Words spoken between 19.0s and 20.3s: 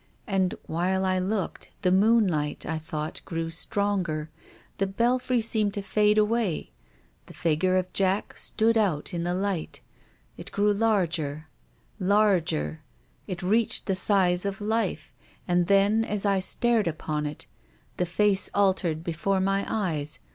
before my eyes.